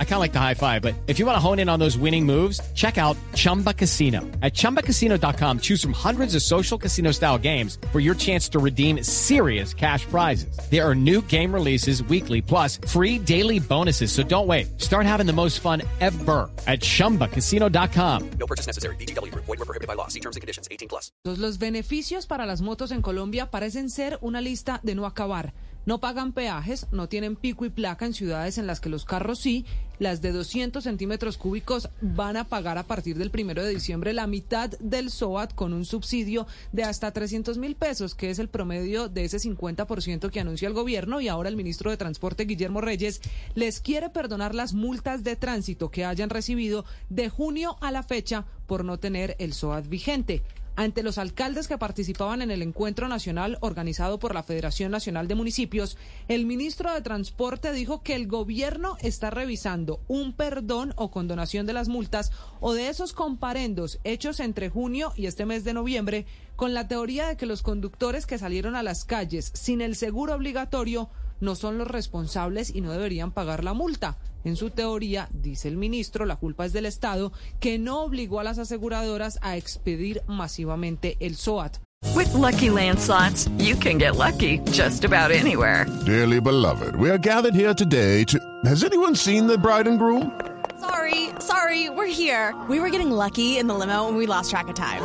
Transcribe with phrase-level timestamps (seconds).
[0.00, 1.78] I kind of like the high five, but if you want to hone in on
[1.78, 4.22] those winning moves, check out Chumba Casino.
[4.42, 9.04] At ChumbaCasino.com, choose from hundreds of social casino style games for your chance to redeem
[9.04, 10.58] serious cash prizes.
[10.68, 14.10] There are new game releases weekly, plus free daily bonuses.
[14.10, 14.80] So don't wait.
[14.80, 18.30] Start having the most fun ever at ChumbaCasino.com.
[18.40, 18.96] No purchase necessary.
[18.96, 19.32] BGW.
[19.32, 20.08] Void were prohibited by law.
[20.08, 20.66] See terms and conditions.
[20.72, 21.12] 18 plus.
[21.24, 25.52] Los beneficios para las motos en Colombia parecen ser una lista de no acabar.
[25.88, 29.38] No pagan peajes, no tienen pico y placa en ciudades en las que los carros
[29.38, 29.64] sí.
[29.98, 34.26] Las de 200 centímetros cúbicos van a pagar a partir del primero de diciembre la
[34.26, 39.08] mitad del SOAT con un subsidio de hasta 300 mil pesos, que es el promedio
[39.08, 41.22] de ese 50% que anuncia el gobierno.
[41.22, 43.22] Y ahora el ministro de Transporte, Guillermo Reyes,
[43.54, 48.44] les quiere perdonar las multas de tránsito que hayan recibido de junio a la fecha
[48.66, 50.42] por no tener el SOAT vigente
[50.78, 55.34] ante los alcaldes que participaban en el encuentro nacional organizado por la Federación Nacional de
[55.34, 55.98] Municipios,
[56.28, 61.72] el ministro de Transporte dijo que el gobierno está revisando un perdón o condonación de
[61.72, 66.74] las multas o de esos comparendos hechos entre junio y este mes de noviembre con
[66.74, 71.10] la teoría de que los conductores que salieron a las calles sin el seguro obligatorio
[71.40, 74.16] no son los responsables y no deberían pagar la multa.
[74.48, 78.44] En su teoría, dice el ministro, la culpa es del Estado, que no obligó a
[78.44, 81.80] las aseguradoras a expedir masivamente el SOAT.
[82.16, 85.84] With lucky landslots, you can get lucky just about anywhere.
[86.06, 88.38] Dearly beloved, we are gathered here today to.
[88.64, 90.32] Has anyone seen the bride and groom?
[90.80, 92.54] Sorry, sorry, we're here.
[92.70, 95.02] We were getting lucky in the limo and we lost track of time.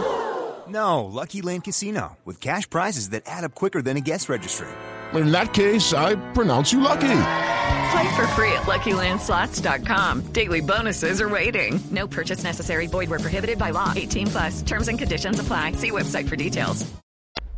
[0.70, 4.70] No, Lucky Land Casino, with cash prizes that add up quicker than a guest registry.
[5.14, 7.52] In that case, I pronounce you lucky.
[7.94, 10.22] Play for free at LuckyLandSlots.com.
[10.34, 11.80] Daily bonuses are waiting.
[11.92, 12.88] No purchase necessary.
[12.88, 13.94] Void were prohibited by law.
[13.96, 14.64] 18 plus.
[14.64, 15.74] Terms and conditions apply.
[15.74, 16.86] See website for details.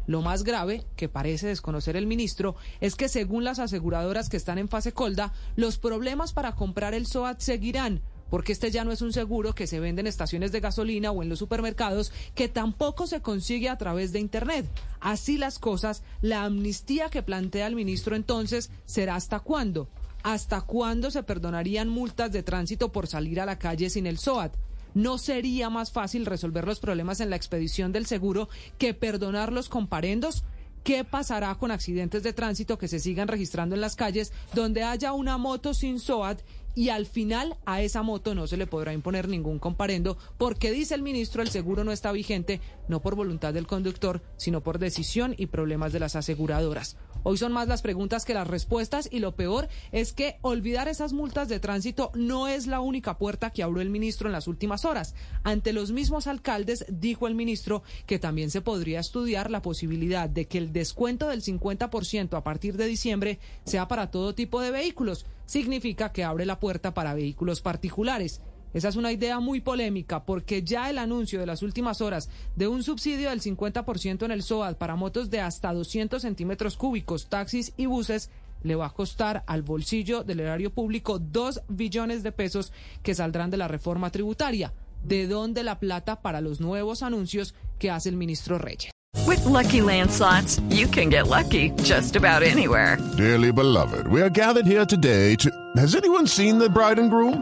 [0.07, 4.57] Lo más grave, que parece desconocer el ministro, es que según las aseguradoras que están
[4.57, 9.01] en fase colda, los problemas para comprar el SOAT seguirán porque este ya no es
[9.01, 13.07] un seguro que se vende en estaciones de gasolina o en los supermercados, que tampoco
[13.07, 14.65] se consigue a través de Internet.
[14.99, 19.87] Así las cosas, la amnistía que plantea el ministro entonces será hasta cuándo.
[20.25, 24.55] ¿Hasta cuándo se perdonarían multas de tránsito por salir a la calle sin el SOAT?
[24.95, 28.49] ¿No sería más fácil resolver los problemas en la expedición del seguro
[28.79, 30.43] que perdonar los comparendos?
[30.83, 35.13] ¿Qué pasará con accidentes de tránsito que se sigan registrando en las calles donde haya
[35.13, 36.41] una moto sin SOAT
[36.73, 40.95] y al final a esa moto no se le podrá imponer ningún comparendo porque dice
[40.95, 45.35] el ministro el seguro no está vigente no por voluntad del conductor sino por decisión
[45.37, 46.97] y problemas de las aseguradoras.
[47.27, 51.11] Hoy son más las preguntas que las respuestas y lo peor es que olvidar esas
[51.11, 54.85] multas de tránsito no es la única puerta que abrió el ministro en las últimas
[54.85, 55.15] horas.
[55.43, 60.45] Ante los mismos alcaldes dijo el ministro que también se podría estudiar la posibilidad de
[60.45, 65.25] que el descuento del 50% a partir de diciembre sea para todo tipo de vehículos.
[65.47, 68.39] Significa que abre la puerta para vehículos particulares.
[68.75, 72.67] Esa es una idea muy polémica porque ya el anuncio de las últimas horas de
[72.67, 77.71] un subsidio del 50% en el SOAD para motos de hasta 200 centímetros cúbicos, taxis
[77.77, 78.29] y buses
[78.63, 83.49] le va a costar al bolsillo del erario público 2 billones de pesos que saldrán
[83.49, 84.73] de la reforma tributaria.
[85.05, 88.91] ¿De dónde la plata para los nuevos anuncios que hace el ministro Reyes?
[89.25, 92.97] With lucky landslots, you can get lucky just about anywhere.
[93.15, 95.49] Dearly beloved, we are gathered here today to.
[95.77, 97.41] Has anyone seen the bride and groom?